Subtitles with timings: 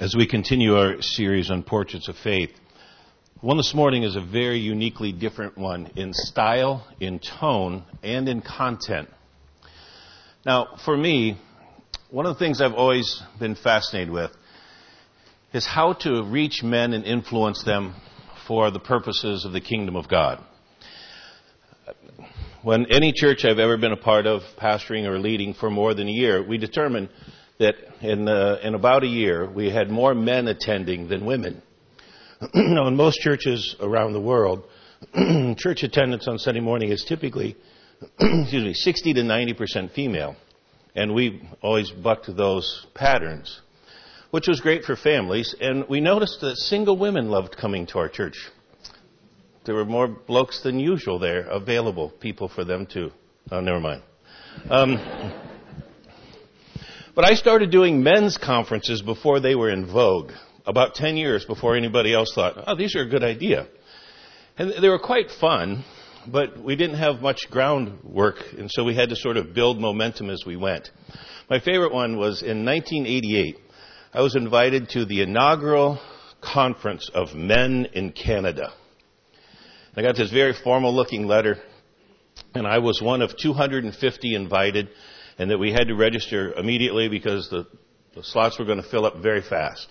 [0.00, 2.50] as we continue our series on portraits of faith.
[3.40, 8.40] One this morning is a very uniquely different one in style, in tone, and in
[8.40, 9.08] content.
[10.46, 11.36] Now, for me,
[12.10, 14.30] one of the things I've always been fascinated with
[15.52, 17.96] is how to reach men and influence them
[18.46, 20.44] for the purposes of the kingdom of God.
[22.62, 26.06] When any church I've ever been a part of, pastoring or leading for more than
[26.06, 27.08] a year, we determine
[27.58, 31.62] that in, uh, in about a year we had more men attending than women.
[32.54, 34.64] now, in most churches around the world,
[35.56, 37.56] church attendance on Sunday morning is typically,
[38.20, 40.36] excuse me, 60 to 90 percent female,
[40.94, 43.60] and we always bucked those patterns,
[44.30, 45.54] which was great for families.
[45.60, 48.36] And we noticed that single women loved coming to our church.
[49.64, 53.10] There were more blokes than usual there available, people for them too.
[53.50, 54.02] Oh, never mind.
[54.70, 54.96] Um,
[57.18, 60.30] but I started doing men's conferences before they were in vogue,
[60.64, 63.66] about 10 years before anybody else thought, oh, these are a good idea.
[64.56, 65.84] And they were quite fun,
[66.28, 70.30] but we didn't have much groundwork, and so we had to sort of build momentum
[70.30, 70.92] as we went.
[71.50, 73.56] My favorite one was in 1988.
[74.14, 75.98] I was invited to the inaugural
[76.40, 78.72] conference of men in Canada.
[79.96, 81.56] I got this very formal looking letter,
[82.54, 84.90] and I was one of 250 invited
[85.38, 87.66] and that we had to register immediately because the,
[88.14, 89.86] the slots were going to fill up very fast.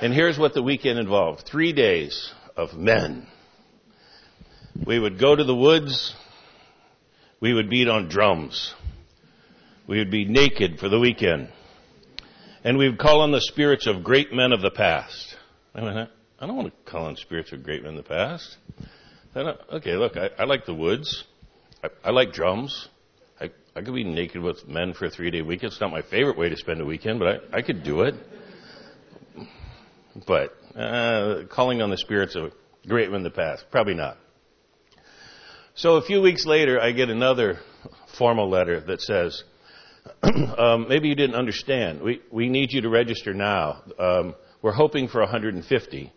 [0.00, 1.46] And here's what the weekend involved.
[1.46, 3.26] Three days of men.
[4.86, 6.14] We would go to the woods.
[7.40, 8.74] We would beat on drums.
[9.86, 11.50] We would be naked for the weekend.
[12.64, 15.36] And we would call on the spirits of great men of the past.
[15.74, 18.56] I went, I don't want to call on spirits of great men of the past.
[19.36, 21.24] okay, look, I, I like the woods.
[22.02, 22.88] I like drums.
[23.76, 25.72] I could be naked with men for a three day weekend.
[25.72, 28.14] It's not my favorite way to spend a weekend, but I, I could do it.
[30.26, 32.52] But uh, calling on the spirits of
[32.86, 34.16] great men in the past, probably not.
[35.74, 37.58] So a few weeks later, I get another
[38.16, 39.42] formal letter that says,
[40.56, 42.00] um, maybe you didn't understand.
[42.00, 43.82] We, we need you to register now.
[43.98, 46.12] Um, we're hoping for 150.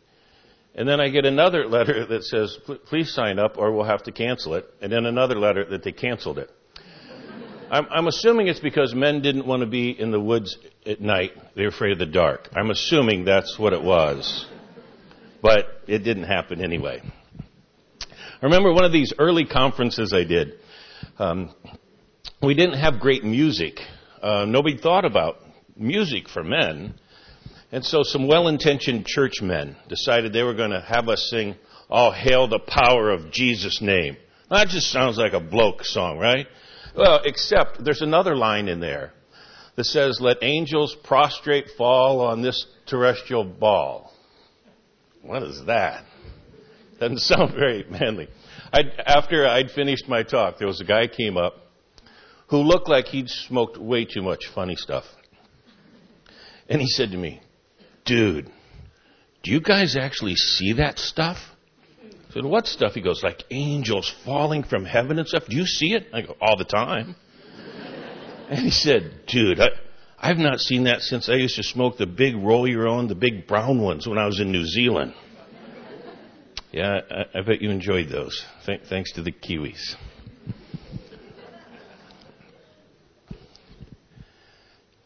[0.76, 4.12] And then I get another letter that says, please sign up or we'll have to
[4.12, 4.66] cancel it.
[4.80, 6.52] And then another letter that they canceled it.
[7.70, 11.32] I'm, I'm assuming it's because men didn't want to be in the woods at night.
[11.56, 12.48] They're afraid of the dark.
[12.56, 14.46] I'm assuming that's what it was.
[15.42, 17.02] But it didn't happen anyway.
[18.10, 20.54] I remember one of these early conferences I did.
[21.20, 21.54] Um,
[22.42, 23.80] we didn't have great music.
[24.22, 25.38] Uh, nobody thought about
[25.76, 26.94] music for men.
[27.72, 31.56] And so some well-intentioned churchmen decided they were going to have us sing,
[31.90, 34.16] All Hail the Power of Jesus' Name.
[34.50, 36.48] That just sounds like a bloke song, right?
[36.98, 39.14] Well, except there's another line in there
[39.76, 44.12] that says, let angels prostrate fall on this terrestrial ball.
[45.22, 46.04] What is that?
[47.00, 48.30] Doesn't sound very manly.
[48.74, 51.54] I'd, after I'd finished my talk, there was a guy came up
[52.50, 55.04] who looked like he'd smoked way too much funny stuff.
[56.68, 57.42] And he said to me,
[58.06, 58.50] dude,
[59.44, 61.38] do you guys actually see that stuff?
[62.38, 62.94] Said, what stuff?
[62.94, 65.46] He goes, like angels falling from heaven and stuff.
[65.50, 66.06] Do you see it?
[66.14, 67.16] I go, all the time.
[68.50, 69.70] and he said, dude, I,
[70.20, 73.16] I've not seen that since I used to smoke the big roll your own, the
[73.16, 75.16] big brown ones when I was in New Zealand.
[76.72, 78.46] Yeah, I, I bet you enjoyed those.
[78.68, 79.96] Th- thanks to the Kiwis.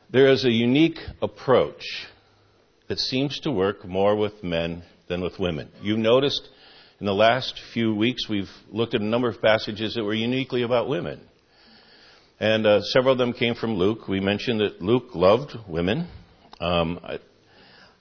[0.09, 2.09] There is a unique approach
[2.90, 5.70] that seems to work more with men than with women.
[5.81, 6.50] You noticed
[7.02, 10.62] in the last few weeks, we've looked at a number of passages that were uniquely
[10.62, 11.20] about women.
[12.40, 14.08] And uh, several of them came from Luke.
[14.08, 16.08] We mentioned that Luke loved women.
[16.60, 17.00] Um,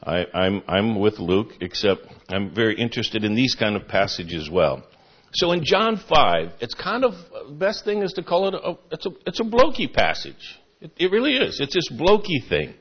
[0.02, 4.50] I, I'm, I'm with Luke, except I'm very interested in these kind of passages as
[4.50, 4.82] well.
[5.32, 7.14] So in John 5, it's kind of,
[7.48, 10.60] the best thing is to call it a, it's a, it's a blokey passage.
[10.82, 11.58] It, it really is.
[11.58, 12.74] It's this blokey thing.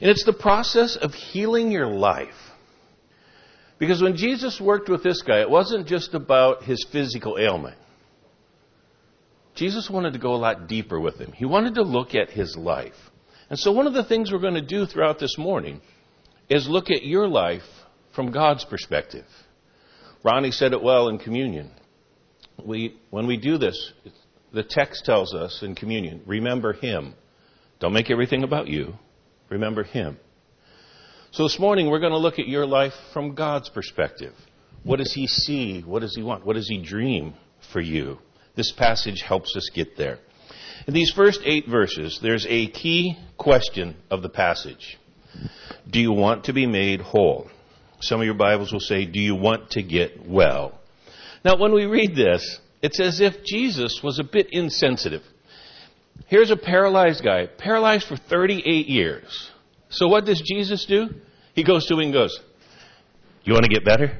[0.00, 2.41] And it's the process of healing your life
[3.82, 7.76] because when Jesus worked with this guy, it wasn't just about his physical ailment.
[9.56, 11.32] Jesus wanted to go a lot deeper with him.
[11.32, 12.94] He wanted to look at his life.
[13.50, 15.80] And so one of the things we're going to do throughout this morning
[16.48, 17.64] is look at your life
[18.14, 19.26] from God's perspective.
[20.22, 21.72] Ronnie said it well in communion.
[22.64, 23.92] We, when we do this,
[24.52, 27.14] the text tells us in communion, remember him.
[27.80, 28.94] Don't make everything about you.
[29.48, 30.18] Remember him.
[31.32, 34.34] So this morning we're going to look at your life from God's perspective.
[34.82, 35.80] What does He see?
[35.80, 36.44] What does He want?
[36.44, 37.32] What does He dream
[37.72, 38.18] for you?
[38.54, 40.18] This passage helps us get there.
[40.86, 44.98] In these first eight verses, there's a key question of the passage.
[45.90, 47.50] Do you want to be made whole?
[48.00, 50.78] Some of your Bibles will say, Do you want to get well?
[51.46, 55.22] Now, when we read this, it's as if Jesus was a bit insensitive.
[56.26, 59.50] Here's a paralyzed guy, paralyzed for 38 years.
[59.92, 61.08] So what does Jesus do?
[61.54, 62.38] He goes to him and goes,
[63.44, 64.18] You want to get better?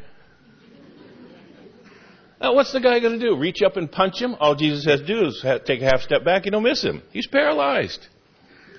[2.41, 3.37] Now, what's the guy going to do?
[3.37, 4.35] Reach up and punch him?
[4.41, 6.45] All Jesus has to do is take a half step back.
[6.45, 7.03] You don't miss him.
[7.13, 8.07] He's paralyzed.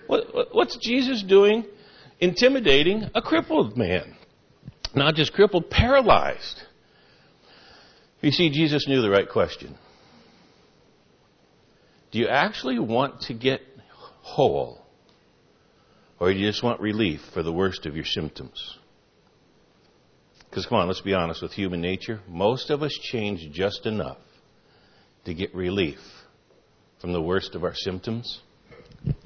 [0.07, 1.66] What, what's Jesus doing?
[2.19, 4.16] Intimidating a crippled man.
[4.94, 6.62] Not just crippled, paralyzed.
[8.22, 9.75] You see, Jesus knew the right question.
[12.12, 13.62] Do you actually want to get
[14.22, 14.82] whole?
[16.23, 18.77] Or you just want relief for the worst of your symptoms?
[20.49, 22.21] Because come on, let's be honest with human nature.
[22.29, 24.19] Most of us change just enough
[25.25, 25.99] to get relief
[27.01, 28.39] from the worst of our symptoms,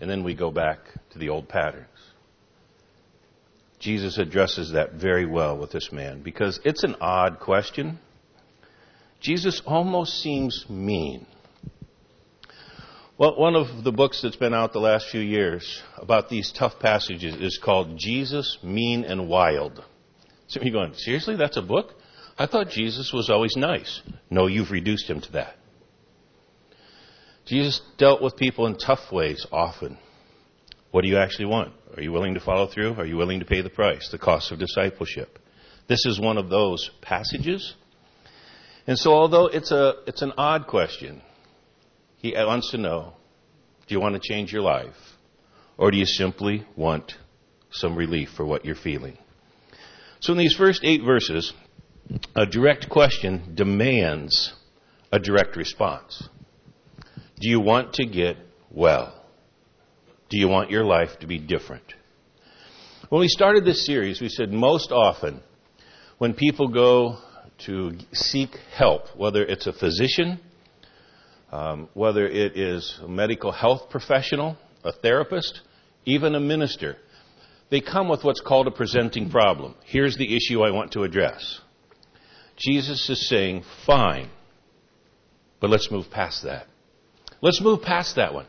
[0.01, 0.79] and then we go back
[1.11, 1.85] to the old patterns.
[3.77, 7.99] Jesus addresses that very well with this man because it's an odd question.
[9.21, 11.27] Jesus almost seems mean.
[13.19, 16.77] Well, one of the books that's been out the last few years about these tough
[16.79, 19.83] passages is called Jesus, Mean and Wild.
[20.45, 21.95] So you're going, seriously, that's a book?
[22.37, 24.03] I thought Jesus was always nice.
[24.29, 25.55] No, you've reduced him to that.
[27.47, 29.97] Jesus dealt with people in tough ways often.
[30.91, 31.73] What do you actually want?
[31.95, 32.93] Are you willing to follow through?
[32.99, 35.39] Are you willing to pay the price, the cost of discipleship?
[35.87, 37.73] This is one of those passages.
[38.85, 41.23] And so, although it's, a, it's an odd question,
[42.17, 43.13] he wants to know
[43.87, 44.95] do you want to change your life?
[45.77, 47.13] Or do you simply want
[47.71, 49.17] some relief for what you're feeling?
[50.19, 51.53] So, in these first eight verses,
[52.35, 54.53] a direct question demands
[55.11, 56.27] a direct response.
[57.39, 58.37] Do you want to get
[58.71, 59.13] well?
[60.29, 61.93] Do you want your life to be different?
[63.09, 65.41] When we started this series, we said most often
[66.17, 67.19] when people go
[67.65, 70.39] to seek help, whether it's a physician,
[71.51, 75.61] um, whether it is a medical health professional, a therapist,
[76.05, 76.97] even a minister,
[77.69, 79.75] they come with what's called a presenting problem.
[79.85, 81.59] Here's the issue I want to address.
[82.57, 84.29] Jesus is saying, fine,
[85.59, 86.67] but let's move past that.
[87.41, 88.47] Let's move past that one.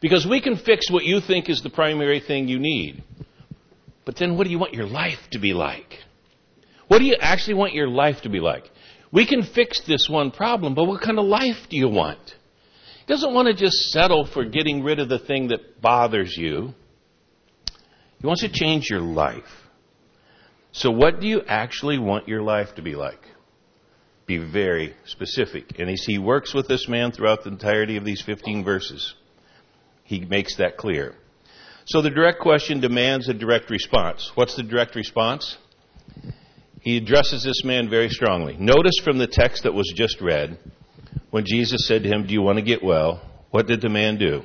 [0.00, 3.04] Because we can fix what you think is the primary thing you need.
[4.04, 5.98] But then what do you want your life to be like?
[6.88, 8.64] What do you actually want your life to be like?
[9.14, 12.18] We can fix this one problem, but what kind of life do you want?
[13.06, 16.74] He doesn't want to just settle for getting rid of the thing that bothers you.
[18.20, 19.44] He wants to change your life.
[20.72, 23.20] So, what do you actually want your life to be like?
[24.26, 25.78] Be very specific.
[25.78, 29.14] And he works with this man throughout the entirety of these 15 verses,
[30.02, 31.14] he makes that clear.
[31.84, 34.32] So, the direct question demands a direct response.
[34.34, 35.56] What's the direct response?
[36.84, 38.58] He addresses this man very strongly.
[38.58, 40.58] Notice from the text that was just read,
[41.30, 43.22] when Jesus said to him, Do you want to get well?
[43.50, 44.42] What did the man do?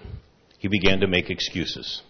[0.57, 2.01] He began to make excuses.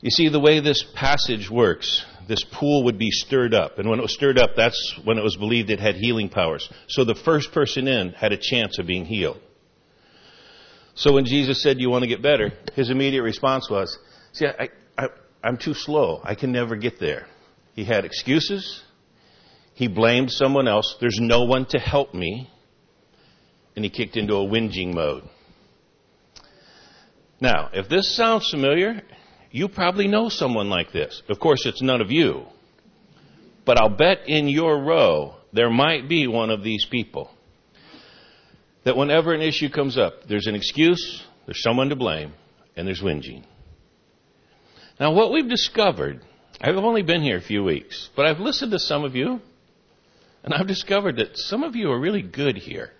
[0.00, 3.78] You see, the way this passage works, this pool would be stirred up.
[3.78, 6.66] And when it was stirred up, that's when it was believed it had healing powers.
[6.88, 9.40] So the first person in had a chance of being healed.
[10.94, 12.52] So when Jesus said, you want to get better?
[12.74, 13.98] His immediate response was,
[14.32, 15.08] See, I, I,
[15.44, 16.22] I'm too slow.
[16.24, 17.26] I can never get there.
[17.74, 18.82] He had excuses.
[19.74, 20.96] He blamed someone else.
[21.00, 22.50] There's no one to help me.
[23.76, 25.22] And he kicked into a whinging mode.
[27.40, 29.02] Now, if this sounds familiar,
[29.50, 31.22] you probably know someone like this.
[31.28, 32.44] Of course, it's none of you.
[33.64, 37.30] But I'll bet in your row there might be one of these people.
[38.84, 42.32] That whenever an issue comes up, there's an excuse, there's someone to blame,
[42.76, 43.44] and there's whinging.
[44.98, 46.22] Now, what we've discovered,
[46.60, 49.40] I've only been here a few weeks, but I've listened to some of you,
[50.44, 52.90] and I've discovered that some of you are really good here.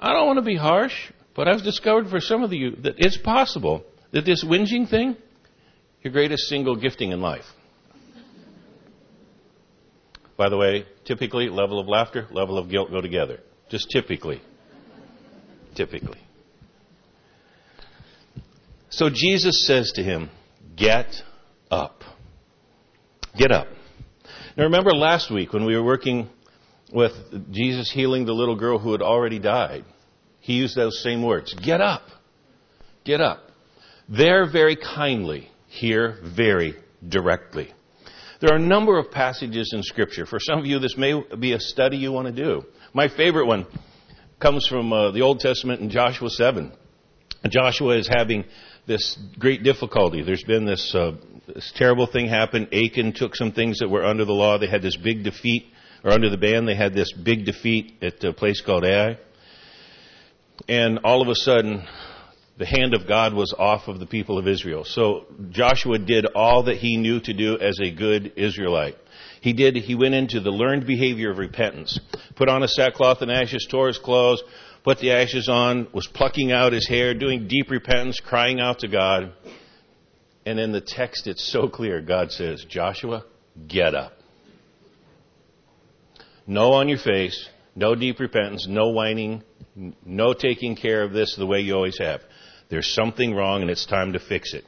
[0.00, 3.16] I don't want to be harsh, but I've discovered for some of you that it's
[3.16, 5.16] possible that this whinging thing,
[6.02, 7.44] your greatest single gifting in life.
[10.36, 13.40] By the way, typically, level of laughter, level of guilt go together.
[13.70, 14.42] Just typically.
[15.74, 16.20] Typically.
[18.90, 20.30] So Jesus says to him,
[20.76, 21.22] Get
[21.70, 22.02] up.
[23.36, 23.68] Get up.
[24.56, 26.30] Now remember last week when we were working
[26.92, 27.12] with
[27.52, 29.84] Jesus healing the little girl who had already died,
[30.40, 31.52] he used those same words.
[31.54, 32.02] Get up.
[33.04, 33.50] Get up.
[34.08, 36.76] There very kindly, here very
[37.06, 37.72] directly.
[38.40, 40.24] There are a number of passages in Scripture.
[40.24, 42.64] For some of you, this may be a study you want to do.
[42.94, 43.66] My favorite one
[44.40, 46.72] comes from uh, the Old Testament in Joshua 7.
[47.48, 48.44] Joshua is having
[48.86, 50.22] this great difficulty.
[50.22, 51.12] There's been this uh,
[51.46, 52.68] this terrible thing happened.
[52.72, 54.58] Achan took some things that were under the law.
[54.58, 55.66] They had this big defeat,
[56.04, 59.18] or under the ban, they had this big defeat at a place called Ai.
[60.68, 61.86] And all of a sudden,
[62.58, 64.84] the hand of God was off of the people of Israel.
[64.84, 68.96] So Joshua did all that he knew to do as a good Israelite.
[69.42, 72.00] He did, he went into the learned behavior of repentance.
[72.34, 74.42] Put on a sackcloth and ashes, tore his clothes,
[74.82, 78.88] put the ashes on, was plucking out his hair, doing deep repentance, crying out to
[78.88, 79.32] God.
[80.46, 82.00] And in the text, it's so clear.
[82.00, 83.24] God says, Joshua,
[83.66, 84.12] get up.
[86.46, 89.42] No on your face, no deep repentance, no whining,
[90.04, 92.20] no taking care of this the way you always have.
[92.70, 94.64] There's something wrong and it's time to fix it.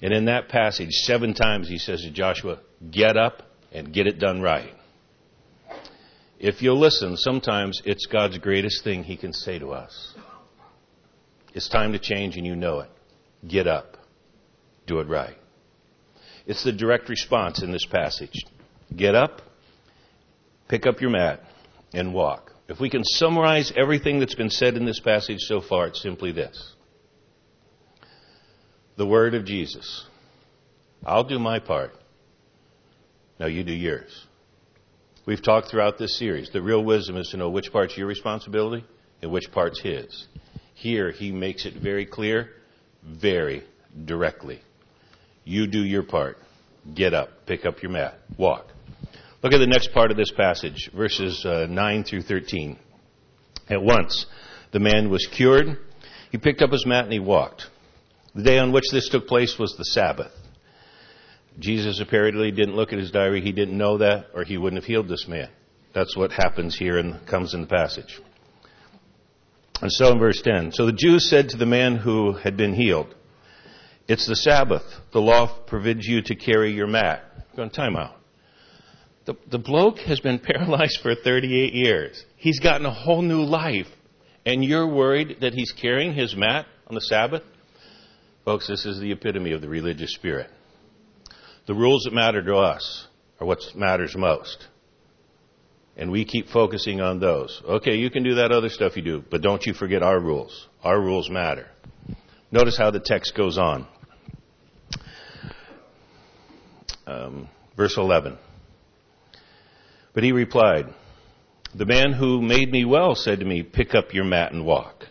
[0.00, 4.18] And in that passage, seven times he says to Joshua, get up and get it
[4.18, 4.72] done right.
[6.38, 10.14] If you'll listen, sometimes it's God's greatest thing he can say to us.
[11.52, 12.90] It's time to change and you know it.
[13.46, 13.97] Get up.
[14.88, 15.36] Do it right.
[16.46, 18.44] It's the direct response in this passage.
[18.96, 19.42] Get up,
[20.66, 21.42] pick up your mat,
[21.92, 22.52] and walk.
[22.68, 26.32] If we can summarize everything that's been said in this passage so far, it's simply
[26.32, 26.74] this
[28.96, 30.06] the word of Jesus.
[31.06, 31.92] I'll do my part.
[33.38, 34.26] Now you do yours.
[35.24, 36.50] We've talked throughout this series.
[36.50, 38.84] The real wisdom is to know which part's your responsibility
[39.22, 40.26] and which part's his.
[40.74, 42.50] Here, he makes it very clear,
[43.04, 43.62] very
[44.04, 44.60] directly.
[45.48, 46.36] You do your part.
[46.94, 48.66] Get up, pick up your mat, walk.
[49.42, 52.78] Look at the next part of this passage, verses uh, 9 through 13.
[53.70, 54.26] At once,
[54.72, 55.78] the man was cured.
[56.30, 57.64] He picked up his mat and he walked.
[58.34, 60.32] The day on which this took place was the Sabbath.
[61.58, 63.40] Jesus apparently didn't look at his diary.
[63.40, 65.48] He didn't know that, or he wouldn't have healed this man.
[65.94, 68.20] That's what happens here and comes in the passage.
[69.80, 72.74] And so in verse 10, so the Jews said to the man who had been
[72.74, 73.14] healed,
[74.08, 74.82] It's the Sabbath.
[75.12, 77.22] The law forbids you to carry your mat.
[77.54, 78.16] Go on time out.
[79.26, 82.24] The, the bloke has been paralyzed for 38 years.
[82.36, 83.86] He's gotten a whole new life.
[84.46, 87.42] And you're worried that he's carrying his mat on the Sabbath?
[88.46, 90.48] Folks, this is the epitome of the religious spirit.
[91.66, 93.06] The rules that matter to us
[93.38, 94.66] are what matters most.
[95.98, 97.60] And we keep focusing on those.
[97.62, 100.66] Okay, you can do that other stuff you do, but don't you forget our rules.
[100.82, 101.66] Our rules matter.
[102.50, 103.86] Notice how the text goes on.
[107.08, 108.36] Um, verse 11.
[110.12, 110.86] But he replied,
[111.74, 115.06] The man who made me well said to me, Pick up your mat and walk.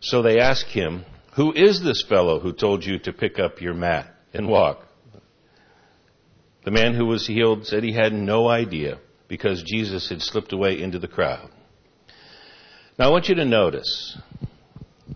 [0.00, 1.04] So they asked him,
[1.40, 4.86] who is this fellow who told you to pick up your mat and walk?
[6.64, 10.80] The man who was healed said he had no idea because Jesus had slipped away
[10.80, 11.48] into the crowd.
[12.98, 14.18] Now I want you to notice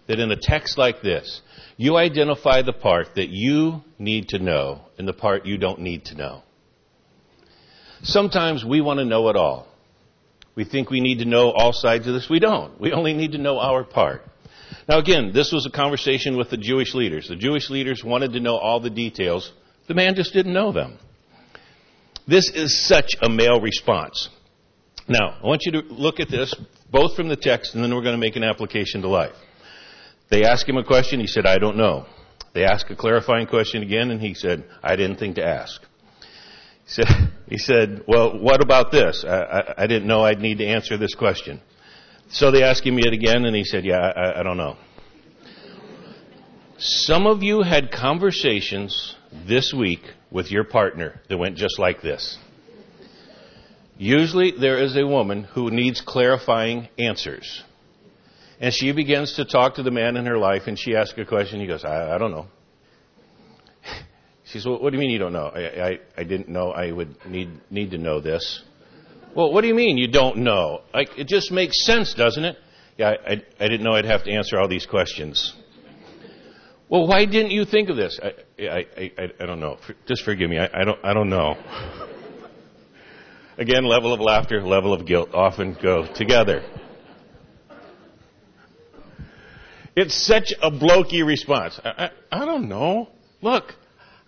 [0.06, 1.40] that in a text like this,
[1.76, 6.04] you identify the part that you need to know and the part you don't need
[6.06, 6.42] to know.
[8.02, 9.66] Sometimes we want to know it all.
[10.54, 12.28] We think we need to know all sides of this.
[12.28, 12.80] We don't.
[12.80, 14.22] We only need to know our part.
[14.88, 17.28] Now again, this was a conversation with the Jewish leaders.
[17.28, 19.50] The Jewish leaders wanted to know all the details.
[19.88, 20.98] The man just didn't know them.
[22.26, 24.28] This is such a male response.
[25.08, 26.54] Now, I want you to look at this
[26.90, 29.34] both from the text and then we're going to make an application to life.
[30.30, 32.06] They asked him a question, he said, I don't know.
[32.54, 35.82] They asked a clarifying question again and he said, I didn't think to ask.
[36.84, 37.06] He said,
[37.48, 39.24] he said well, what about this?
[39.26, 41.60] I, I, I didn't know I'd need to answer this question.
[42.30, 44.76] So they asked him yet again, and he said, Yeah, I, I don't know.
[46.78, 49.14] Some of you had conversations
[49.46, 52.38] this week with your partner that went just like this.
[53.96, 57.62] Usually there is a woman who needs clarifying answers.
[58.60, 61.24] And she begins to talk to the man in her life and she asks a
[61.24, 61.60] question.
[61.60, 62.46] He goes, I, I don't know.
[64.46, 65.46] She says, well, what do you mean you don't know?
[65.46, 68.62] I, I, I didn't know I would need, need to know this.
[69.34, 70.82] Well, what do you mean you don't know?
[70.92, 72.58] It just makes sense, doesn't it?
[72.98, 75.54] Yeah, I, I didn't know I'd have to answer all these questions.
[76.90, 78.20] Well, why didn't you think of this?
[78.22, 79.78] I, I, I, I don't know.
[80.06, 80.58] Just forgive me.
[80.58, 81.56] I, I don't, I don't know.
[83.58, 86.62] Again, level of laughter, level of guilt often go together.
[89.96, 91.78] It's such a blokey response.
[91.84, 93.08] I, I, I don't know.
[93.42, 93.74] Look,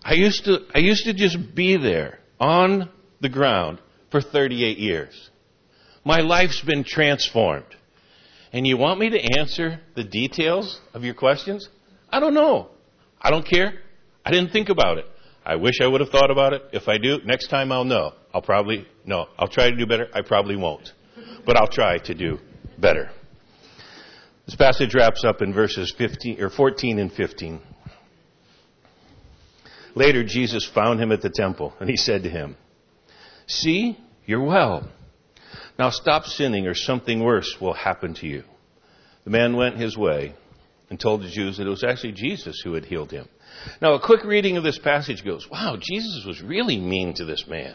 [0.05, 3.81] I used to, I used to just be there on the ground
[4.11, 5.31] for 38 years.
[6.05, 7.65] My life's been transformed.
[8.53, 11.69] And you want me to answer the details of your questions?
[12.09, 12.69] I don't know.
[13.21, 13.75] I don't care.
[14.25, 15.07] I didn't think about it.
[15.45, 16.63] I wish I would have thought about it.
[16.73, 18.13] If I do, next time I'll know.
[18.33, 20.09] I'll probably, no, I'll try to do better.
[20.15, 20.93] I probably won't.
[21.45, 22.39] But I'll try to do
[22.79, 23.11] better.
[24.47, 27.61] This passage wraps up in verses 15, or 14 and 15.
[29.97, 32.57] Later, Jesus found him at the temple, and he said to him,
[33.49, 34.89] See, you're well.
[35.79, 38.45] Now stop sinning, or something worse will happen to you.
[39.25, 40.35] The man went his way
[40.91, 43.29] and told the Jews that it was actually Jesus who had healed him.
[43.83, 47.47] Now, a quick reading of this passage goes, Wow, Jesus was really mean to this
[47.49, 47.75] man.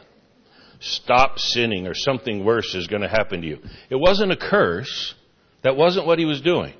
[0.79, 3.59] Stop sinning, or something worse is going to happen to you.
[3.89, 5.15] It wasn't a curse.
[5.63, 6.73] That wasn't what he was doing.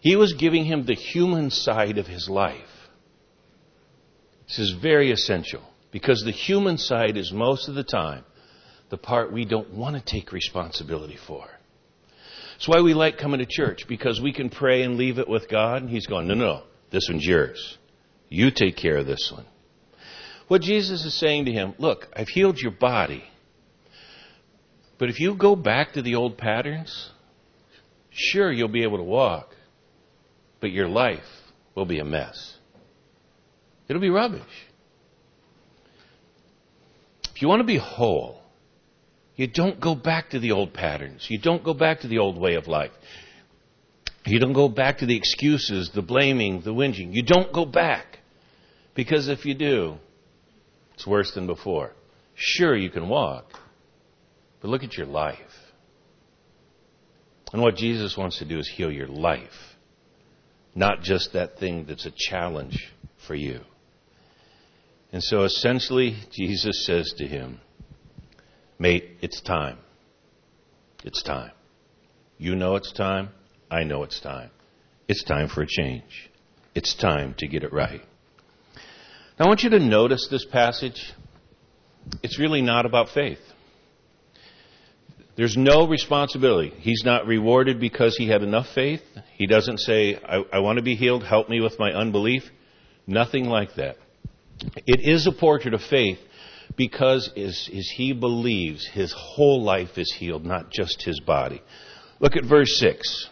[0.00, 2.58] He was giving him the human side of his life.
[4.48, 8.24] This is very essential because the human side is most of the time
[8.90, 11.46] the part we don't want to take responsibility for.
[12.52, 15.48] That's why we like coming to church because we can pray and leave it with
[15.48, 15.82] God.
[15.82, 17.78] And He's going, no, no, no, this one's yours.
[18.28, 19.46] You take care of this one.
[20.48, 23.24] What Jesus is saying to him, look, I've healed your body.
[24.98, 27.11] But if you go back to the old patterns,
[28.12, 29.54] sure, you'll be able to walk,
[30.60, 31.20] but your life
[31.74, 32.56] will be a mess.
[33.88, 34.42] It'll be rubbish.
[37.34, 38.40] If you want to be whole,
[39.36, 41.26] you don't go back to the old patterns.
[41.28, 42.92] You don't go back to the old way of life.
[44.24, 47.12] You don't go back to the excuses, the blaming, the whinging.
[47.12, 48.20] You don't go back.
[48.94, 49.96] Because if you do,
[50.94, 51.92] it's worse than before.
[52.34, 53.46] Sure, you can walk,
[54.60, 55.38] but look at your life.
[57.52, 59.76] And what Jesus wants to do is heal your life,
[60.74, 62.92] not just that thing that's a challenge
[63.26, 63.60] for you.
[65.12, 67.60] And so essentially, Jesus says to him,
[68.78, 69.78] Mate, it's time.
[71.04, 71.52] It's time.
[72.38, 73.28] You know it's time.
[73.70, 74.50] I know it's time.
[75.06, 76.30] It's time for a change.
[76.74, 78.00] It's time to get it right.
[79.38, 81.12] Now, I want you to notice this passage.
[82.22, 83.38] It's really not about faith.
[85.34, 86.72] There's no responsibility.
[86.78, 89.00] He's not rewarded because he had enough faith.
[89.36, 92.42] He doesn't say, I, I want to be healed, help me with my unbelief.
[93.06, 93.96] Nothing like that.
[94.86, 96.18] It is a portrait of faith
[96.76, 101.62] because as, as he believes, his whole life is healed, not just his body.
[102.20, 103.28] Look at verse 6.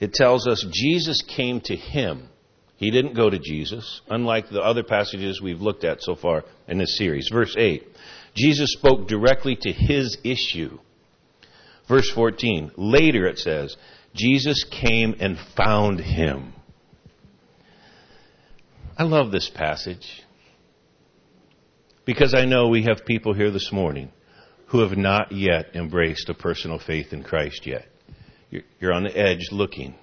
[0.00, 2.28] It tells us Jesus came to him.
[2.76, 6.78] He didn't go to Jesus, unlike the other passages we've looked at so far in
[6.78, 7.28] this series.
[7.32, 7.86] Verse 8.
[8.34, 10.78] Jesus spoke directly to his issue.
[11.88, 12.72] Verse 14.
[12.76, 13.76] Later it says,
[14.14, 16.52] Jesus came and found him.
[18.98, 20.22] I love this passage.
[22.04, 24.10] Because I know we have people here this morning
[24.68, 27.86] who have not yet embraced a personal faith in Christ yet.
[28.80, 29.94] You're, on the edge looking.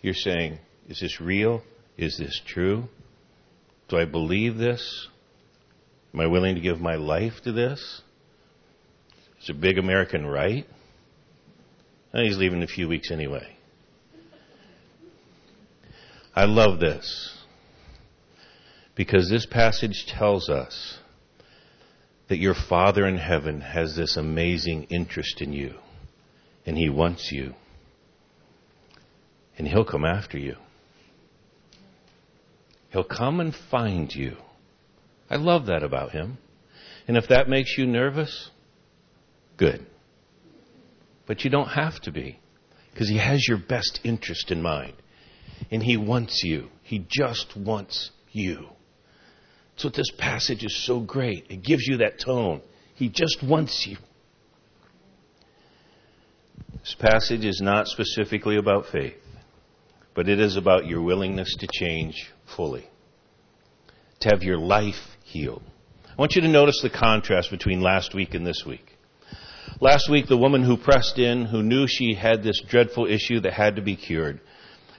[0.00, 0.58] You're saying,
[0.88, 1.62] is this real?
[1.96, 2.84] Is this true?
[3.88, 5.08] Do I believe this?
[6.14, 8.02] Am I willing to give my life to this?
[9.38, 10.66] It's a big American right.
[12.18, 13.46] And he's leaving in a few weeks anyway.
[16.34, 17.38] I love this
[18.96, 20.98] because this passage tells us
[22.28, 25.74] that your Father in heaven has this amazing interest in you,
[26.66, 27.54] and He wants you,
[29.56, 30.56] and He'll come after you.
[32.90, 34.38] He'll come and find you.
[35.30, 36.38] I love that about Him.
[37.06, 38.50] And if that makes you nervous,
[39.56, 39.86] good.
[41.28, 42.40] But you don't have to be,
[42.90, 44.94] because He has your best interest in mind.
[45.70, 46.68] And He wants you.
[46.82, 48.66] He just wants you.
[49.72, 51.46] That's what this passage is so great.
[51.50, 52.62] It gives you that tone.
[52.94, 53.98] He just wants you.
[56.80, 59.14] This passage is not specifically about faith,
[60.14, 62.88] but it is about your willingness to change fully,
[64.20, 65.62] to have your life healed.
[66.08, 68.97] I want you to notice the contrast between last week and this week.
[69.80, 73.52] Last week, the woman who pressed in, who knew she had this dreadful issue that
[73.52, 74.40] had to be cured,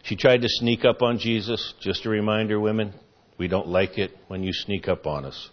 [0.03, 1.73] she tried to sneak up on Jesus.
[1.81, 2.93] Just a reminder, women,
[3.37, 5.49] we don't like it when you sneak up on us.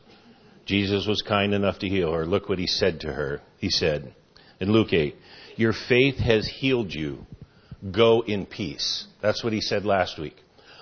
[0.65, 2.27] Jesus was kind enough to heal her.
[2.27, 3.41] Look what he said to her.
[3.59, 4.15] He said
[4.61, 5.17] in Luke 8,
[5.57, 7.27] Your faith has healed you.
[7.91, 9.07] Go in peace.
[9.23, 10.37] That's what he said last week.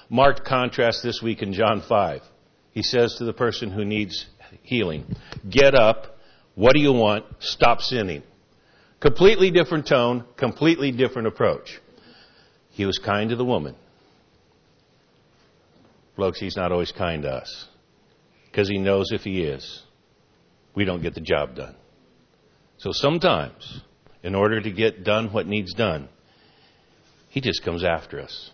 [0.08, 2.20] Marked contrast this week in John 5.
[2.72, 4.26] He says to the person who needs
[4.62, 5.04] healing,
[5.48, 6.13] Get up.
[6.54, 7.24] What do you want?
[7.40, 8.22] Stop sinning.
[9.00, 11.80] Completely different tone, completely different approach.
[12.70, 13.74] He was kind to the woman.
[16.16, 17.68] Folks, he's not always kind to us.
[18.50, 19.82] Because he knows if he is,
[20.74, 21.74] we don't get the job done.
[22.78, 23.80] So sometimes,
[24.22, 26.08] in order to get done what needs done,
[27.28, 28.50] he just comes after us.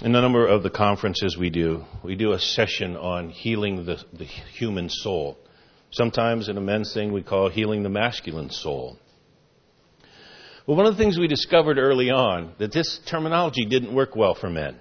[0.00, 4.02] In a number of the conferences we do, we do a session on healing the,
[4.12, 5.38] the human soul.
[5.90, 8.98] Sometimes in a men's thing we call healing the masculine soul.
[10.66, 14.34] Well, one of the things we discovered early on that this terminology didn't work well
[14.34, 14.76] for men.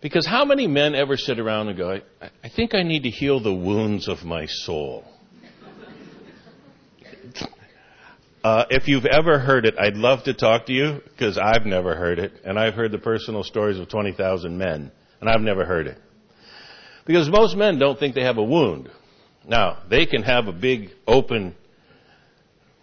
[0.00, 3.10] Because how many men ever sit around and go, I, I think I need to
[3.10, 5.04] heal the wounds of my soul?
[8.44, 11.94] Uh, if you've ever heard it, I'd love to talk to you because I've never
[11.94, 15.86] heard it, and I've heard the personal stories of 20,000 men, and I've never heard
[15.86, 15.98] it.
[17.06, 18.90] Because most men don't think they have a wound.
[19.46, 21.54] Now, they can have a big open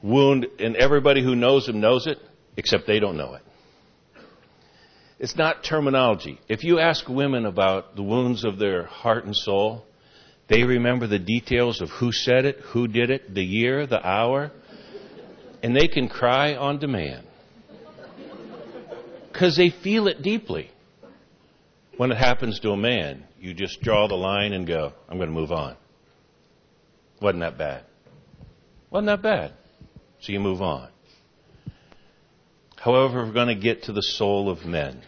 [0.02, 2.19] wound, and everybody who knows them knows it,
[2.56, 3.41] except they don't know it.
[5.19, 6.39] It's not terminology.
[6.48, 9.84] If you ask women about the wounds of their heart and soul,
[10.48, 14.52] they remember the details of who said it, who did it, the year, the hour,
[15.62, 17.26] and they can cry on demand.
[19.32, 20.72] Because they feel it deeply.
[21.98, 25.30] When it happens to a man, you just draw the line and go, I'm going
[25.30, 25.76] to move on.
[27.22, 27.84] Wasn't that bad?
[28.89, 29.54] Wasn't that bad?
[30.22, 30.89] So you move on.
[32.78, 35.02] However, we're going to get to the soul of men.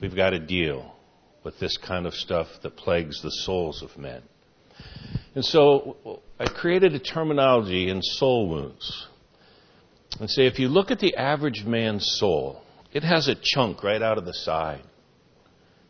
[0.00, 0.94] We've got to deal
[1.42, 4.22] with this kind of stuff that plagues the souls of men.
[5.34, 9.08] And so I created a terminology in soul wounds.
[10.20, 14.00] And say, if you look at the average man's soul, it has a chunk right
[14.00, 14.82] out of the side.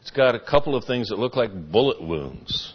[0.01, 2.75] It's got a couple of things that look like bullet wounds.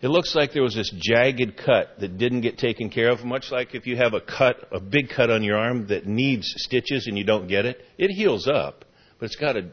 [0.00, 3.50] It looks like there was this jagged cut that didn't get taken care of, much
[3.50, 7.06] like if you have a cut, a big cut on your arm that needs stitches
[7.06, 7.80] and you don't get it.
[7.98, 8.84] It heals up,
[9.18, 9.70] but it's got a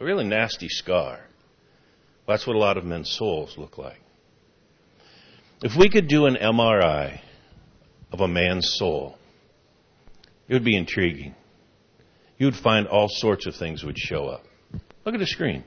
[0.00, 1.20] really nasty scar.
[2.26, 4.00] That's what a lot of men's souls look like.
[5.62, 7.20] If we could do an MRI
[8.12, 9.15] of a man's soul,
[10.48, 11.34] it would be intriguing.
[12.38, 14.44] You would find all sorts of things would show up.
[15.04, 15.64] Look at the screen.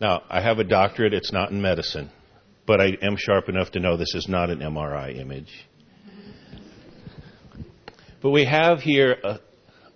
[0.00, 1.12] Now, I have a doctorate.
[1.12, 2.10] It's not in medicine.
[2.66, 5.66] But I am sharp enough to know this is not an MRI image.
[8.20, 9.40] But we have here a,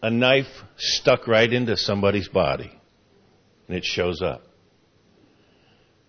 [0.02, 2.72] a knife stuck right into somebody's body.
[3.68, 4.42] And it shows up.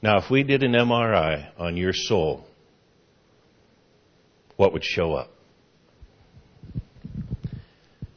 [0.02, 2.46] Now, if we did an MRI on your soul,
[4.56, 5.32] what would show up?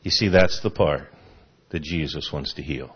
[0.02, 1.08] You see, that's the part
[1.70, 2.94] that Jesus wants to heal.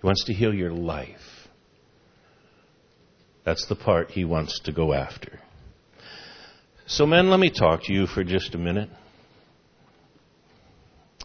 [0.00, 1.48] He wants to heal your life.
[3.44, 5.40] That's the part he wants to go after.
[6.86, 8.90] So, men, let me talk to you for just a minute.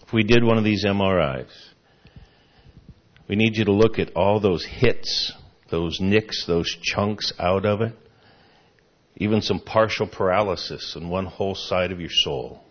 [0.08, 1.52] If we did one of these MRIs,
[3.28, 5.34] we need you to look at all those hits,
[5.70, 7.94] those nicks, those chunks out of it,
[9.20, 12.62] even some partial paralysis on one whole side of your soul.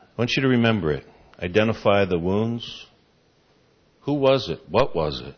[0.00, 1.06] I want you to remember it.
[1.40, 2.86] Identify the wounds.
[4.02, 4.60] Who was it?
[4.68, 5.36] What was it?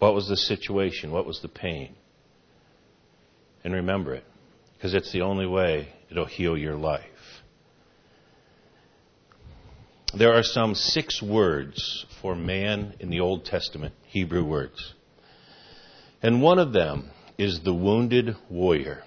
[0.00, 1.12] What was the situation?
[1.12, 1.94] What was the pain?
[3.64, 4.24] And remember it,
[4.74, 7.04] because it's the only way it'll heal your life.
[10.16, 14.94] There are some six words for man in the Old Testament, Hebrew words.
[16.22, 19.02] And one of them is the wounded warrior.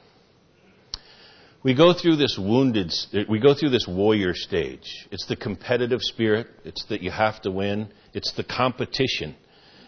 [1.63, 2.91] We go through this wounded,
[3.29, 5.07] we go through this warrior stage.
[5.11, 6.47] It's the competitive spirit.
[6.63, 7.89] It's that you have to win.
[8.13, 9.35] It's the competition.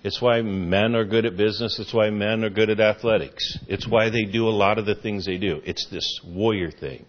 [0.03, 1.79] It's why men are good at business.
[1.79, 3.58] It's why men are good at athletics.
[3.67, 5.62] It's why they do a lot of the things they do.
[5.65, 7.06] It's this warrior thing.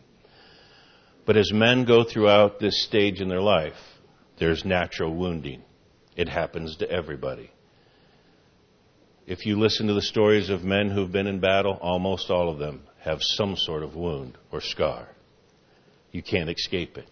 [1.27, 3.75] But as men go throughout this stage in their life,
[4.38, 5.62] there's natural wounding.
[6.16, 7.51] It happens to everybody.
[9.27, 12.59] If you listen to the stories of men who've been in battle, almost all of
[12.59, 15.09] them have some sort of wound or scar.
[16.13, 17.09] You can't escape it.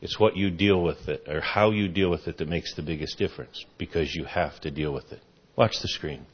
[0.00, 2.82] It's what you deal with it, or how you deal with it, that makes the
[2.82, 5.22] biggest difference, because you have to deal with it.
[5.56, 6.26] Watch the screen.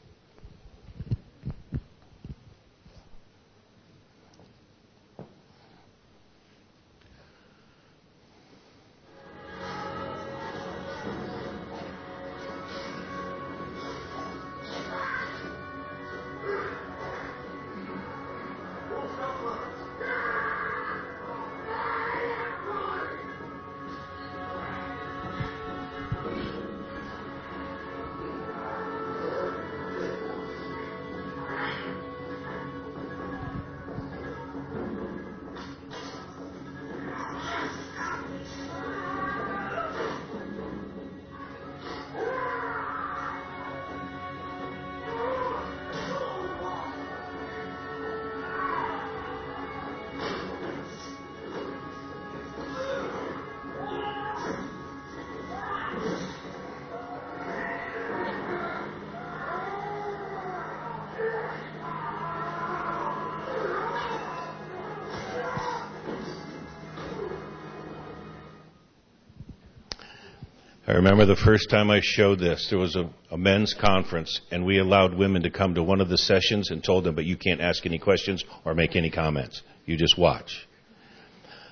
[70.95, 74.79] Remember the first time I showed this, there was a, a, men's conference, and we
[74.79, 77.59] allowed women to come to one of the sessions and told them, but you can't
[77.59, 79.61] ask any questions or make any comments.
[79.85, 80.67] You just watch.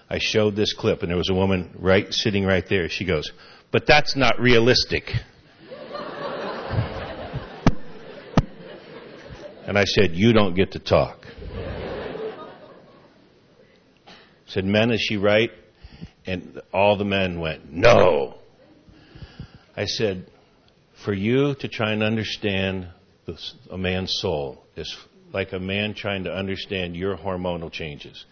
[0.10, 2.90] I showed this clip, and there was a woman right sitting right there.
[2.90, 3.32] She goes,
[3.72, 5.12] but that's not realistic.
[9.66, 11.26] and I said, you don't get to talk.
[14.08, 14.12] I
[14.48, 15.52] said, men, is she right?
[16.26, 18.40] And all the men went, no.
[19.76, 20.28] I said,
[21.04, 22.88] for you to try and understand
[23.26, 24.96] this, a man's soul is
[25.34, 28.26] like a man trying to understand your hormonal changes.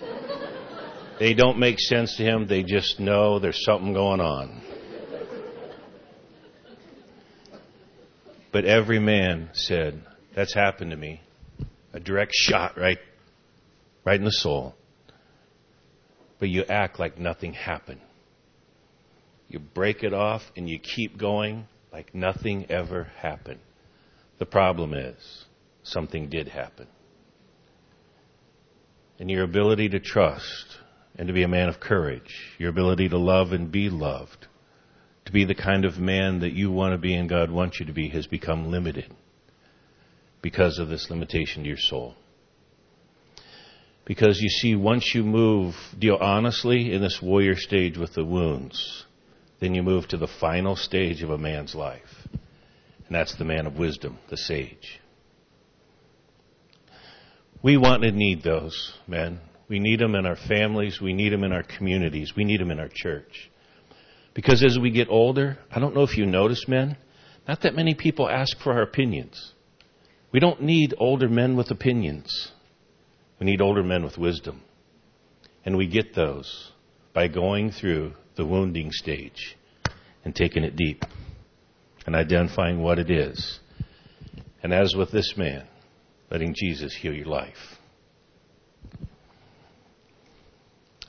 [1.18, 4.62] they don't make sense to him, they just know there's something going on.
[8.54, 10.00] But every man said,
[10.36, 11.20] That's happened to me.
[11.92, 12.98] A direct shot right,
[14.04, 14.76] right in the soul.
[16.38, 18.00] But you act like nothing happened.
[19.54, 23.60] You break it off and you keep going like nothing ever happened.
[24.40, 25.44] The problem is,
[25.84, 26.88] something did happen.
[29.20, 30.78] And your ability to trust
[31.14, 34.48] and to be a man of courage, your ability to love and be loved,
[35.26, 37.86] to be the kind of man that you want to be and God wants you
[37.86, 39.14] to be, has become limited
[40.42, 42.16] because of this limitation to your soul.
[44.04, 49.04] Because you see, once you move, deal honestly in this warrior stage with the wounds,
[49.60, 52.28] then you move to the final stage of a man's life.
[53.06, 55.00] And that's the man of wisdom, the sage.
[57.62, 59.40] We want and need those men.
[59.68, 61.00] We need them in our families.
[61.00, 62.34] We need them in our communities.
[62.36, 63.50] We need them in our church.
[64.34, 66.96] Because as we get older, I don't know if you notice, men,
[67.48, 69.52] not that many people ask for our opinions.
[70.32, 72.50] We don't need older men with opinions.
[73.38, 74.62] We need older men with wisdom.
[75.64, 76.72] And we get those
[77.14, 79.56] by going through the wounding stage
[80.24, 81.04] and taking it deep
[82.06, 83.60] and identifying what it is.
[84.62, 85.66] And as with this man,
[86.30, 87.78] letting Jesus heal your life.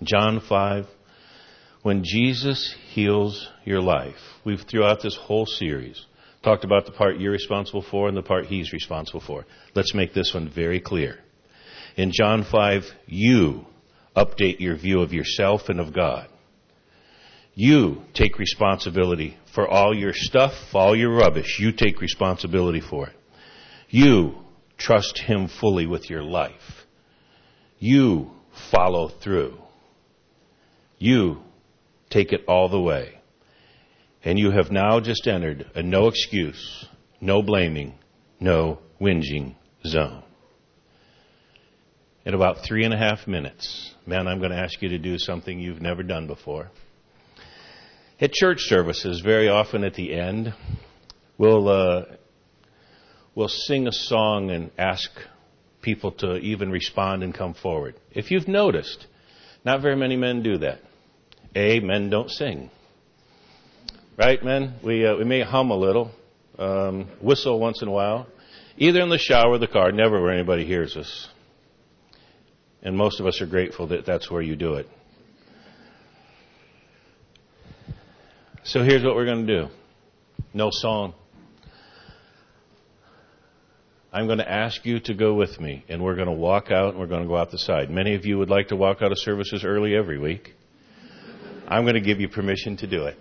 [0.03, 0.85] John 5,
[1.83, 6.05] when Jesus heals your life, we've throughout this whole series
[6.43, 9.45] talked about the part you're responsible for and the part he's responsible for.
[9.73, 11.17] Let's make this one very clear.
[11.95, 13.65] In John 5, you
[14.15, 16.27] update your view of yourself and of God.
[17.56, 21.58] You take responsibility for all your stuff, all your rubbish.
[21.60, 23.15] You take responsibility for it.
[23.89, 24.36] You
[24.78, 26.86] trust Him fully with your life.
[27.80, 28.32] You
[28.72, 29.58] follow through.
[31.00, 31.44] You
[32.10, 33.22] take it all the way.
[34.26, 36.86] And you have now just entered a no excuse,
[37.22, 37.94] no blaming,
[38.38, 40.24] no whinging zone.
[42.26, 45.18] In about three and a half minutes, man, I'm going to ask you to do
[45.18, 46.72] something you've never done before.
[48.19, 50.54] At church services, very often at the end,
[51.38, 52.06] we'll, uh,
[53.36, 55.12] we'll sing a song and ask
[55.82, 57.95] people to even respond and come forward.
[58.12, 59.06] If you've noticed,
[59.65, 60.80] not very many men do that.
[61.58, 62.69] A, men don't sing.
[64.17, 64.75] Right, men?
[64.82, 66.12] We, uh, we may hum a little,
[66.58, 68.28] um, whistle once in a while,
[68.78, 71.28] either in the shower or the car, never where anybody hears us.
[72.82, 74.88] And most of us are grateful that that's where you do it.
[78.67, 79.69] So here's what we're going to do
[80.51, 81.13] no song.
[84.12, 86.91] I'm going to ask you to go with me, and we're going to walk out
[86.91, 87.91] and we're going to go out the side.
[87.91, 90.56] Many of you would like to walk out of services early every week.
[91.67, 93.17] I'm going to give you permission to do it.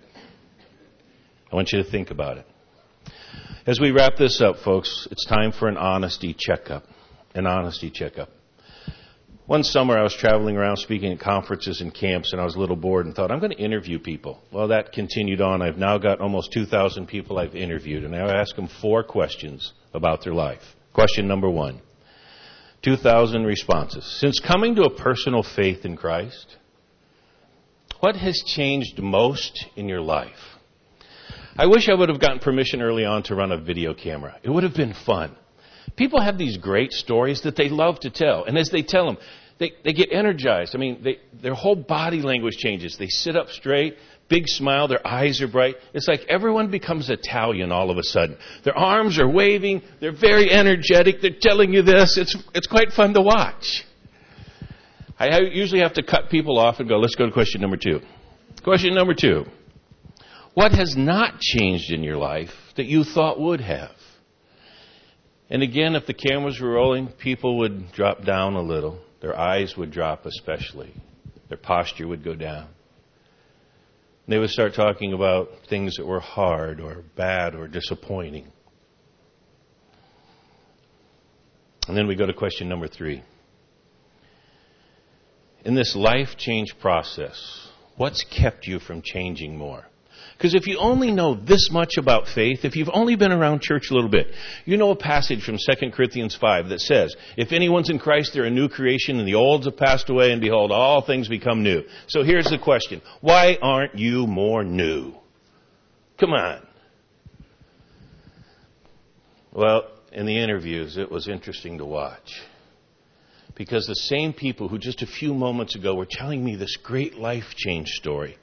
[1.51, 2.47] I want you to think about it.
[3.67, 6.85] As we wrap this up, folks, it's time for an honesty checkup.
[7.35, 8.29] An honesty checkup.
[9.47, 12.59] One summer I was traveling around speaking at conferences and camps and I was a
[12.59, 14.41] little bored and thought, I'm going to interview people.
[14.51, 15.61] Well, that continued on.
[15.61, 20.23] I've now got almost 2,000 people I've interviewed and I ask them four questions about
[20.23, 20.63] their life.
[20.93, 21.79] Question number one.
[22.81, 24.19] 2,000 responses.
[24.19, 26.57] Since coming to a personal faith in Christ,
[27.99, 30.57] what has changed most in your life?
[31.55, 34.37] I wish I would have gotten permission early on to run a video camera.
[34.41, 35.35] It would have been fun.
[35.95, 38.45] People have these great stories that they love to tell.
[38.45, 39.17] And as they tell them,
[39.57, 40.75] they, they get energized.
[40.75, 42.97] I mean, they, their whole body language changes.
[42.97, 43.95] They sit up straight,
[44.27, 45.75] big smile, their eyes are bright.
[45.93, 48.37] It's like everyone becomes Italian all of a sudden.
[48.63, 52.17] Their arms are waving, they're very energetic, they're telling you this.
[52.17, 53.85] It's, it's quite fun to watch.
[55.17, 58.01] I usually have to cut people off and go, let's go to question number two.
[58.63, 59.45] Question number two.
[60.53, 63.91] What has not changed in your life that you thought would have?
[65.49, 68.99] And again, if the cameras were rolling, people would drop down a little.
[69.21, 70.93] Their eyes would drop, especially.
[71.49, 72.69] Their posture would go down.
[74.27, 78.51] They would start talking about things that were hard or bad or disappointing.
[81.87, 83.23] And then we go to question number three.
[85.63, 89.85] In this life change process, what's kept you from changing more?
[90.37, 93.89] Because if you only know this much about faith, if you've only been around church
[93.89, 94.27] a little bit,
[94.65, 98.43] you know a passage from 2 Corinthians 5 that says, If anyone's in Christ, they're
[98.43, 101.83] a new creation, and the olds have passed away, and behold, all things become new.
[102.07, 105.13] So here's the question Why aren't you more new?
[106.19, 106.67] Come on.
[109.53, 112.41] Well, in the interviews, it was interesting to watch.
[113.55, 117.15] Because the same people who just a few moments ago were telling me this great
[117.15, 118.37] life change story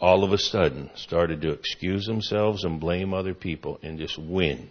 [0.00, 4.70] all of a sudden started to excuse themselves and blame other people and just whinge.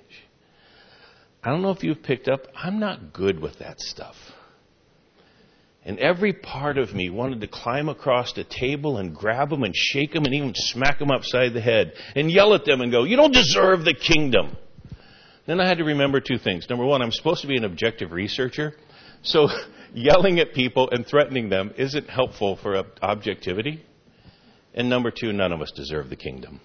[1.43, 4.15] I don't know if you've picked up, I'm not good with that stuff.
[5.83, 9.73] And every part of me wanted to climb across the table and grab them and
[9.73, 13.05] shake them and even smack them upside the head and yell at them and go,
[13.05, 14.57] You don't deserve the kingdom.
[15.45, 16.67] Then I had to remember two things.
[16.69, 18.73] Number one, I'm supposed to be an objective researcher.
[19.21, 19.47] So
[19.93, 23.85] yelling at people and threatening them isn't helpful for objectivity.
[24.77, 26.61] And number two, none of us deserve the kingdom.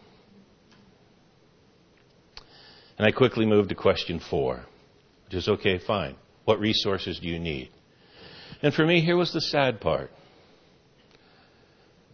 [2.99, 4.67] And I quickly moved to question four,
[5.25, 6.17] which is okay, fine.
[6.45, 7.71] What resources do you need?
[8.63, 10.11] And for me, here was the sad part.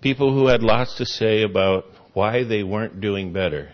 [0.01, 3.73] People who had lots to say about why they weren't doing better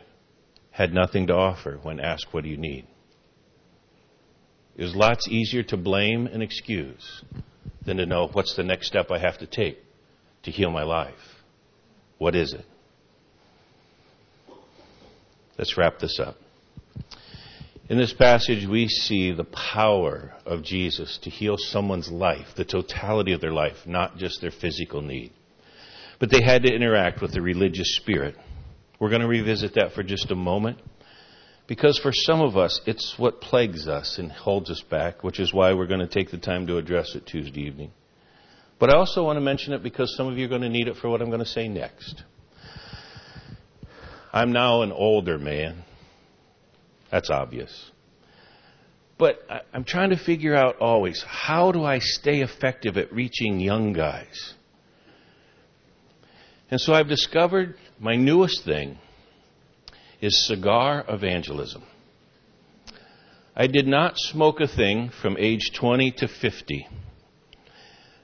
[0.70, 2.86] had nothing to offer when asked, What do you need?
[4.76, 7.22] It was lots easier to blame and excuse
[7.84, 9.78] than to know what's the next step I have to take
[10.44, 11.33] to heal my life.
[12.18, 12.64] What is it?
[15.58, 16.36] Let's wrap this up.
[17.88, 23.32] In this passage, we see the power of Jesus to heal someone's life, the totality
[23.32, 25.32] of their life, not just their physical need.
[26.18, 28.36] But they had to interact with the religious spirit.
[28.98, 30.78] We're going to revisit that for just a moment.
[31.66, 35.52] Because for some of us, it's what plagues us and holds us back, which is
[35.52, 37.90] why we're going to take the time to address it Tuesday evening.
[38.78, 40.88] But I also want to mention it because some of you are going to need
[40.88, 42.22] it for what I'm going to say next.
[44.32, 45.84] I'm now an older man.
[47.10, 47.90] That's obvious.
[49.16, 49.38] But
[49.72, 54.54] I'm trying to figure out always how do I stay effective at reaching young guys?
[56.70, 58.98] And so I've discovered my newest thing
[60.20, 61.84] is cigar evangelism.
[63.54, 66.88] I did not smoke a thing from age 20 to 50.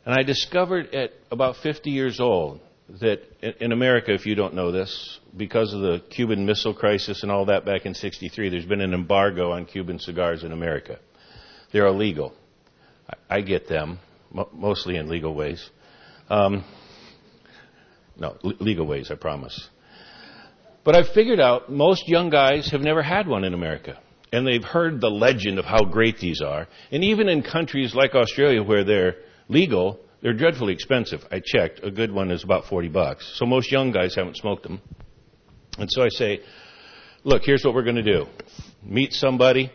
[0.05, 2.61] And I discovered at about 50 years old
[3.01, 3.21] that
[3.61, 7.47] in America, if you don't know this, because of the Cuban Missile Crisis and all
[7.47, 10.99] that back in 63, there's been an embargo on Cuban cigars in America.
[11.73, 12.35] They're illegal.
[13.29, 13.99] I get them,
[14.53, 15.69] mostly in legal ways.
[16.29, 16.65] Um,
[18.17, 19.69] no, legal ways, I promise.
[20.85, 23.99] But I've figured out most young guys have never had one in America.
[24.33, 26.69] And they've heard the legend of how great these are.
[26.91, 29.17] And even in countries like Australia where they're
[29.51, 31.21] legal, they're dreadfully expensive.
[31.31, 31.81] I checked.
[31.83, 33.31] A good one is about 40 bucks.
[33.37, 34.81] So most young guys haven't smoked them.
[35.79, 36.41] And so I say,
[37.25, 38.27] look, here's what we're going to do.
[38.83, 39.71] Meet somebody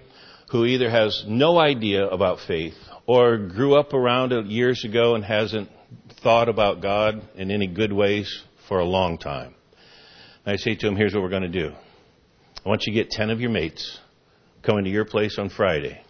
[0.52, 2.76] who either has no idea about faith
[3.08, 5.70] or grew up around it years ago and hasn't
[6.22, 9.56] thought about God in any good ways for a long time.
[10.46, 11.74] And I say to him, here's what we're going to do.
[12.66, 14.00] I want you to get 10 of your mates
[14.64, 16.02] coming to your place on Friday.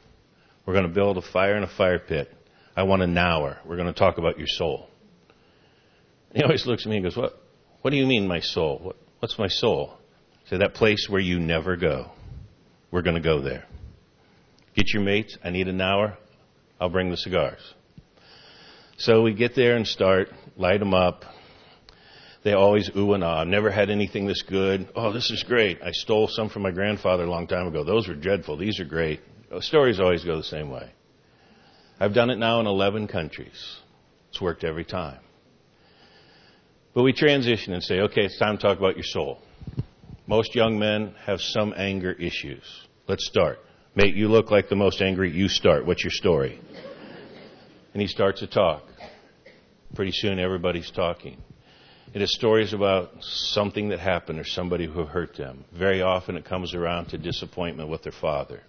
[0.66, 2.35] We're going to build a fire in a fire pit.
[2.76, 3.58] I want an hour.
[3.66, 4.90] We're going to talk about your soul.
[6.30, 7.34] And he always looks at me and goes, What,
[7.82, 8.80] what do you mean, my soul?
[8.82, 9.98] What, what's my soul?
[10.50, 12.12] Say, That place where you never go.
[12.92, 13.66] We're going to go there.
[14.76, 15.38] Get your mates.
[15.44, 16.18] I need an hour.
[16.80, 17.62] I'll bring the cigars.
[18.98, 21.24] So we get there and start, light them up.
[22.44, 23.42] They always ooh and ah.
[23.42, 24.88] I've never had anything this good.
[24.96, 25.82] Oh, this is great.
[25.82, 27.84] I stole some from my grandfather a long time ago.
[27.84, 28.56] Those were dreadful.
[28.58, 29.22] These are great.
[29.62, 30.92] Stories always go the same way.
[32.00, 33.78] I've done it now in 11 countries.
[34.30, 35.20] It's worked every time.
[36.94, 39.40] But we transition and say, okay, it's time to talk about your soul.
[40.28, 42.64] Most young men have some anger issues.
[43.08, 43.60] Let's start.
[43.96, 45.32] Mate, you look like the most angry.
[45.32, 45.86] You start.
[45.86, 46.60] What's your story?
[47.94, 48.84] And he starts to talk.
[49.94, 51.38] Pretty soon everybody's talking.
[52.14, 55.64] It is stories about something that happened or somebody who hurt them.
[55.72, 58.64] Very often it comes around to disappointment with their father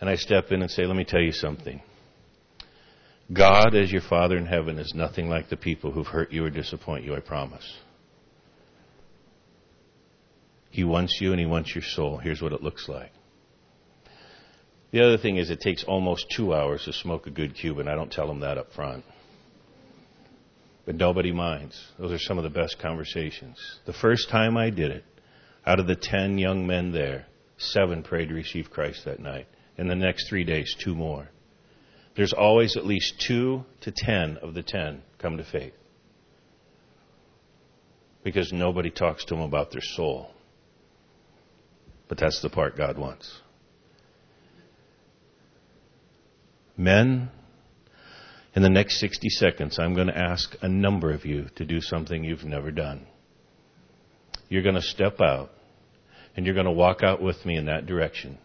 [0.00, 1.80] and I step in and say, Let me tell you something.
[3.32, 6.50] God, as your Father in heaven, is nothing like the people who've hurt you or
[6.50, 7.78] disappoint you, I promise.
[10.70, 12.18] He wants you and He wants your soul.
[12.18, 13.12] Here's what it looks like.
[14.92, 17.86] The other thing is, it takes almost two hours to smoke a good Cuban.
[17.86, 19.04] I don't tell them that up front.
[20.86, 21.80] but nobody minds.
[21.98, 23.58] Those are some of the best conversations.
[23.86, 25.04] The first time I did it,
[25.64, 27.26] out of the ten young men there,
[27.58, 29.46] seven prayed to receive Christ that night.
[29.80, 31.30] In the next three days, two more.
[32.14, 35.72] There's always at least two to ten of the ten come to faith.
[38.22, 40.32] Because nobody talks to them about their soul.
[42.08, 43.40] But that's the part God wants.
[46.76, 47.30] Men,
[48.54, 51.80] in the next 60 seconds, I'm going to ask a number of you to do
[51.80, 53.06] something you've never done.
[54.50, 55.52] You're going to step out
[56.36, 58.36] and you're going to walk out with me in that direction.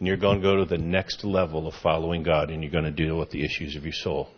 [0.00, 2.84] And you're going to go to the next level of following God and you're going
[2.84, 4.28] to deal with the issues of your soul.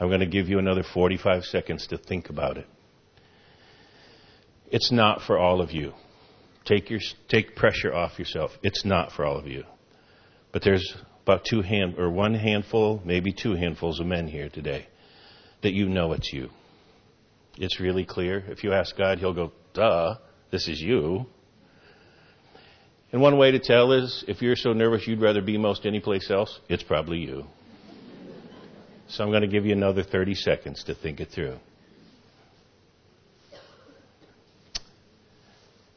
[0.00, 2.66] I'm going to give you another 45 seconds to think about it.
[4.70, 5.92] It's not for all of you.
[6.64, 8.52] Take your take pressure off yourself.
[8.62, 9.64] It's not for all of you.
[10.50, 14.86] But there's about two hand or one handful, maybe two handfuls of men here today
[15.62, 16.48] that you know it's you.
[17.58, 18.42] It's really clear.
[18.48, 20.16] If you ask God, he'll go, "Duh,
[20.50, 21.26] this is you."
[23.12, 26.30] And one way to tell is if you're so nervous you'd rather be most anyplace
[26.30, 27.44] else, it's probably you.
[29.08, 31.58] So I'm going to give you another 30 seconds to think it through.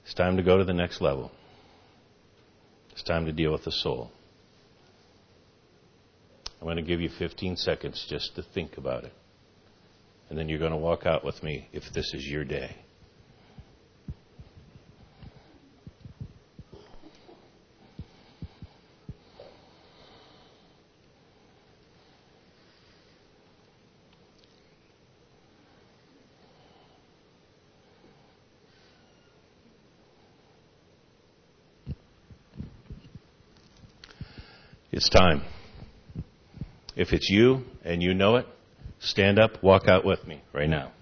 [0.04, 1.32] It's time to go to the next level.
[2.92, 4.12] It's time to deal with the soul.
[6.60, 9.14] I'm going to give you 15 seconds just to think about it.
[10.30, 12.76] And then you're going to walk out with me if this is your day.
[35.06, 35.44] It's time.
[36.96, 38.48] If it's you and you know it,
[38.98, 40.94] stand up, walk out with me right now.